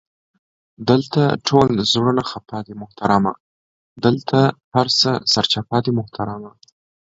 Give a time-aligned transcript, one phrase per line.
[0.87, 3.33] دالته ټول زړونه خفه دې محترمه،
[4.03, 4.39] دالته
[4.75, 6.51] هر څه سرچپه دي محترمه!